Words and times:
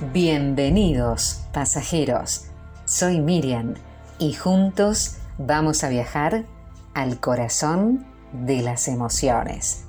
Bienvenidos, 0.00 1.42
pasajeros. 1.52 2.46
Soy 2.86 3.20
Miriam 3.20 3.74
y 4.18 4.32
juntos 4.32 5.18
vamos 5.36 5.84
a 5.84 5.90
viajar 5.90 6.46
al 6.94 7.20
corazón 7.20 8.06
de 8.32 8.62
las 8.62 8.88
emociones. 8.88 9.84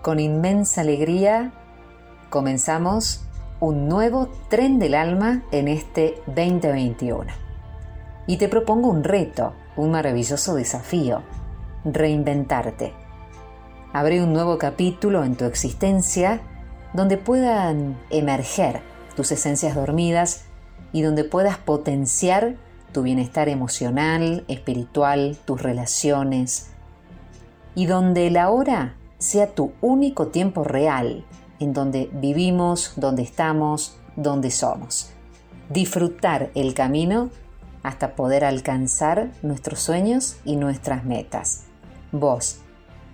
Con 0.00 0.20
inmensa 0.20 0.82
alegría 0.82 1.52
comenzamos 2.30 3.24
un 3.58 3.88
nuevo 3.88 4.28
tren 4.48 4.78
del 4.78 4.94
alma 4.94 5.42
en 5.50 5.66
este 5.66 6.22
2021. 6.28 7.24
Y 8.28 8.36
te 8.36 8.48
propongo 8.48 8.88
un 8.88 9.02
reto, 9.02 9.54
un 9.74 9.90
maravilloso 9.90 10.54
desafío, 10.54 11.22
reinventarte. 11.84 12.94
Abre 13.92 14.22
un 14.22 14.32
nuevo 14.32 14.56
capítulo 14.56 15.24
en 15.24 15.34
tu 15.34 15.46
existencia 15.46 16.42
donde 16.94 17.18
puedan 17.18 17.98
emerger 18.10 18.97
tus 19.18 19.32
esencias 19.32 19.74
dormidas 19.74 20.44
y 20.92 21.02
donde 21.02 21.24
puedas 21.24 21.58
potenciar 21.58 22.54
tu 22.92 23.02
bienestar 23.02 23.48
emocional, 23.48 24.44
espiritual, 24.46 25.36
tus 25.44 25.60
relaciones, 25.60 26.70
y 27.74 27.86
donde 27.86 28.30
la 28.30 28.48
hora 28.50 28.94
sea 29.18 29.48
tu 29.48 29.72
único 29.80 30.28
tiempo 30.28 30.62
real, 30.62 31.24
en 31.58 31.72
donde 31.72 32.08
vivimos, 32.12 32.92
donde 32.94 33.22
estamos, 33.22 33.98
donde 34.14 34.52
somos. 34.52 35.10
Disfrutar 35.68 36.52
el 36.54 36.72
camino 36.74 37.30
hasta 37.82 38.14
poder 38.14 38.44
alcanzar 38.44 39.32
nuestros 39.42 39.80
sueños 39.80 40.36
y 40.44 40.54
nuestras 40.54 41.04
metas. 41.04 41.64
Vos, 42.12 42.60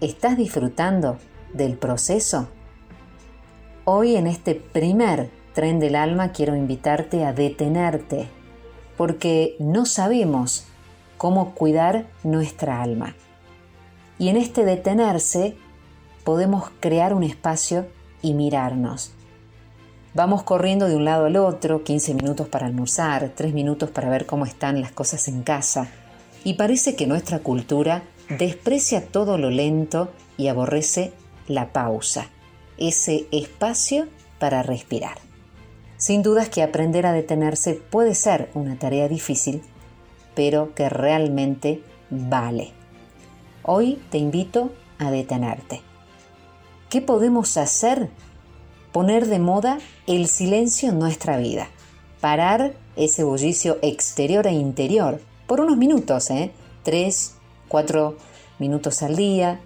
¿estás 0.02 0.36
disfrutando 0.36 1.16
del 1.54 1.78
proceso? 1.78 2.48
Hoy 3.86 4.16
en 4.16 4.26
este 4.26 4.54
primer 4.54 5.30
tren 5.54 5.80
del 5.80 5.96
alma 5.96 6.32
quiero 6.32 6.54
invitarte 6.54 7.24
a 7.24 7.32
detenerte, 7.32 8.28
porque 8.96 9.56
no 9.58 9.86
sabemos 9.86 10.66
cómo 11.16 11.54
cuidar 11.54 12.06
nuestra 12.22 12.82
alma. 12.82 13.14
Y 14.18 14.28
en 14.28 14.36
este 14.36 14.64
detenerse 14.64 15.56
podemos 16.24 16.70
crear 16.80 17.14
un 17.14 17.22
espacio 17.22 17.86
y 18.20 18.34
mirarnos. 18.34 19.12
Vamos 20.12 20.42
corriendo 20.44 20.86
de 20.86 20.96
un 20.96 21.04
lado 21.04 21.26
al 21.26 21.36
otro, 21.36 21.82
15 21.82 22.14
minutos 22.14 22.48
para 22.48 22.66
almorzar, 22.66 23.32
3 23.34 23.52
minutos 23.52 23.90
para 23.90 24.10
ver 24.10 24.26
cómo 24.26 24.44
están 24.44 24.80
las 24.80 24.92
cosas 24.92 25.26
en 25.28 25.42
casa, 25.42 25.88
y 26.44 26.54
parece 26.54 26.94
que 26.94 27.06
nuestra 27.06 27.40
cultura 27.40 28.02
desprecia 28.28 29.06
todo 29.06 29.38
lo 29.38 29.50
lento 29.50 30.10
y 30.36 30.48
aborrece 30.48 31.12
la 31.48 31.72
pausa, 31.72 32.28
ese 32.78 33.26
espacio 33.32 34.06
para 34.38 34.62
respirar. 34.62 35.23
Sin 36.04 36.22
dudas 36.22 36.50
que 36.50 36.62
aprender 36.62 37.06
a 37.06 37.14
detenerse 37.14 37.72
puede 37.72 38.14
ser 38.14 38.50
una 38.52 38.78
tarea 38.78 39.08
difícil, 39.08 39.62
pero 40.34 40.74
que 40.74 40.90
realmente 40.90 41.82
vale. 42.10 42.72
Hoy 43.62 43.98
te 44.10 44.18
invito 44.18 44.70
a 44.98 45.10
detenerte. 45.10 45.80
¿Qué 46.90 47.00
podemos 47.00 47.56
hacer? 47.56 48.10
Poner 48.92 49.24
de 49.28 49.38
moda 49.38 49.78
el 50.06 50.28
silencio 50.28 50.90
en 50.90 50.98
nuestra 50.98 51.38
vida. 51.38 51.68
Parar 52.20 52.74
ese 52.96 53.24
bullicio 53.24 53.78
exterior 53.80 54.46
e 54.46 54.52
interior 54.52 55.22
por 55.46 55.62
unos 55.62 55.78
minutos, 55.78 56.28
¿eh? 56.28 56.52
Tres, 56.82 57.36
cuatro 57.66 58.18
minutos 58.58 59.02
al 59.02 59.16
día, 59.16 59.58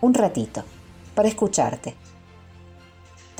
un 0.00 0.14
ratito, 0.14 0.62
para 1.16 1.26
escucharte 1.26 1.96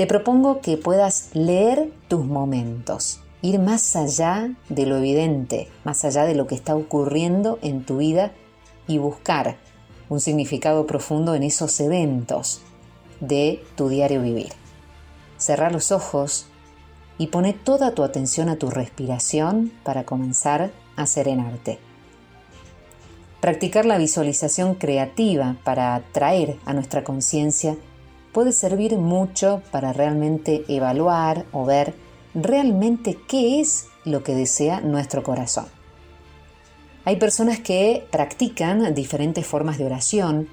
te 0.01 0.07
propongo 0.07 0.63
que 0.63 0.79
puedas 0.79 1.29
leer 1.35 1.93
tus 2.09 2.25
momentos, 2.25 3.21
ir 3.43 3.59
más 3.59 3.97
allá 3.97 4.51
de 4.71 4.87
lo 4.87 4.97
evidente, 4.97 5.69
más 5.85 6.07
allá 6.07 6.25
de 6.25 6.35
lo 6.35 6.47
que 6.47 6.55
está 6.55 6.75
ocurriendo 6.75 7.59
en 7.61 7.85
tu 7.85 7.99
vida 7.99 8.33
y 8.89 8.97
buscar 8.97 9.59
un 10.09 10.19
significado 10.19 10.87
profundo 10.87 11.35
en 11.35 11.43
esos 11.43 11.79
eventos 11.81 12.63
de 13.21 13.63
tu 13.77 13.91
diario 13.91 14.23
vivir. 14.23 14.55
Cerra 15.37 15.69
los 15.69 15.93
ojos 15.93 16.47
y 17.19 17.27
pone 17.27 17.53
toda 17.53 17.95
tu 17.95 18.03
atención 18.03 18.49
a 18.49 18.57
tu 18.57 18.71
respiración 18.71 19.71
para 19.85 20.05
comenzar 20.05 20.71
a 20.97 21.05
serenarte. 21.05 21.79
Practicar 23.43 23.85
la 23.85 23.99
visualización 23.99 24.77
creativa 24.77 25.57
para 25.63 25.95
atraer 25.95 26.57
a 26.65 26.73
nuestra 26.73 27.05
conciencia 27.05 27.77
puede 28.33 28.53
servir 28.53 28.97
mucho 28.97 29.63
para 29.71 29.93
realmente 29.93 30.65
evaluar 30.69 31.47
o 31.53 31.65
ver 31.65 31.95
realmente 32.35 33.19
qué 33.29 33.61
es 33.61 33.87
lo 34.05 34.23
que 34.23 34.35
desea 34.35 34.81
nuestro 34.81 35.23
corazón. 35.23 35.67
Hay 37.05 37.17
personas 37.17 37.59
que 37.59 38.07
practican 38.11 38.95
diferentes 38.95 39.47
formas 39.47 39.79
de 39.79 39.87
oración 39.87 40.49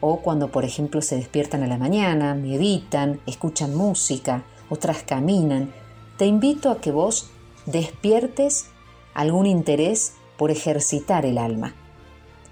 o 0.00 0.20
cuando 0.20 0.50
por 0.50 0.64
ejemplo 0.64 1.00
se 1.00 1.16
despiertan 1.16 1.62
a 1.62 1.66
la 1.66 1.78
mañana, 1.78 2.34
meditan, 2.34 3.20
escuchan 3.26 3.74
música, 3.74 4.44
otras 4.68 5.02
caminan. 5.02 5.72
Te 6.16 6.26
invito 6.26 6.70
a 6.70 6.80
que 6.80 6.90
vos 6.90 7.30
despiertes 7.66 8.66
algún 9.14 9.46
interés 9.46 10.14
por 10.36 10.50
ejercitar 10.50 11.24
el 11.24 11.38
alma. 11.38 11.74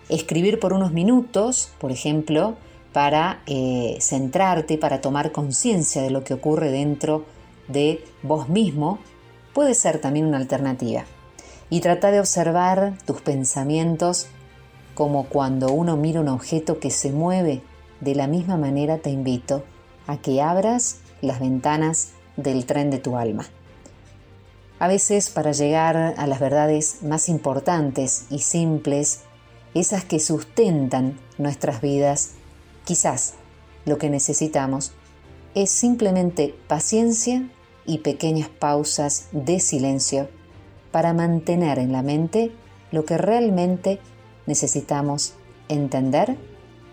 Escribir 0.09 0.61
por 0.61 0.73
unos 0.73 0.93
minutos, 0.93 1.73
por 1.81 1.91
ejemplo, 1.91 2.57
para 2.93 3.43
eh, 3.47 3.99
centrarte, 4.01 4.79
para 4.79 5.01
tomar 5.01 5.33
conciencia 5.33 6.03
de 6.03 6.11
lo 6.11 6.25
que 6.25 6.35
ocurre 6.35 6.71
dentro 6.71 7.25
de 7.69 8.05
vos 8.23 8.49
mismo, 8.49 8.99
puede 9.53 9.75
ser 9.75 10.01
también 10.01 10.27
una 10.27 10.39
alternativa. 10.39 11.05
Y 11.69 11.81
trata 11.81 12.11
de 12.11 12.21
observar 12.21 12.95
tus 13.07 13.21
pensamientos 13.21 14.27
como 14.95 15.25
cuando 15.25 15.73
uno 15.73 15.97
mira 15.97 16.21
un 16.21 16.29
objeto 16.29 16.81
que 16.81 16.91
se 16.91 17.13
mueve. 17.13 17.63
De 18.01 18.15
la 18.15 18.27
misma 18.27 18.57
manera 18.57 18.99
te 18.99 19.11
invito 19.11 19.65
a 20.07 20.17
que 20.17 20.43
abras 20.43 20.99
las 21.21 21.39
ventanas 21.39 22.11
del 22.37 22.67
tren 22.67 22.91
de 22.91 22.99
tu 22.99 23.17
alma. 23.17 23.47
A 24.79 24.89
veces 24.89 25.31
para 25.31 25.53
llegar 25.53 25.97
a 26.17 26.27
las 26.27 26.41
verdades 26.41 27.03
más 27.03 27.29
importantes 27.29 28.25
y 28.31 28.39
simples, 28.39 29.21
esas 29.75 30.05
que 30.05 30.19
sustentan 30.19 31.19
nuestras 31.39 31.81
vidas, 31.81 32.33
Quizás 32.85 33.35
lo 33.85 33.99
que 33.99 34.11
necesitamos 34.11 34.93
es 35.55 35.71
simplemente 35.71 36.55
paciencia 36.69 37.49
y 37.87 37.99
pequeñas 37.99 38.49
pausas 38.49 39.29
de 39.33 39.61
silencio 39.61 40.29
para 40.93 41.13
mantener 41.13 41.79
en 41.79 41.93
la 41.93 42.03
mente 42.03 42.53
lo 42.93 43.05
que 43.05 43.19
realmente 43.19 44.01
necesitamos 44.47 45.35
entender 45.69 46.37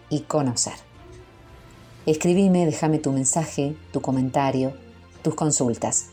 y 0.10 0.22
conocer. 0.22 0.74
Escribime, 2.06 2.66
déjame 2.66 3.00
tu 3.00 3.12
mensaje, 3.12 3.76
tu 3.92 4.02
comentario, 4.02 4.74
tus 5.24 5.36
consultas. 5.36 6.06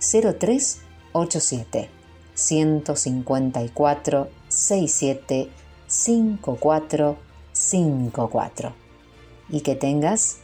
0387 0.00 1.90
154 2.34 4.30
67 4.48 5.50
54 5.86 7.16
54 7.52 8.81
y 9.52 9.60
que 9.60 9.76
tengas 9.76 10.38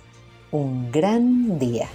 un 0.53 0.93
gran 0.93 1.59
día. 1.59 1.89